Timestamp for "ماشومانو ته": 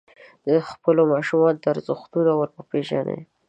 1.13-1.67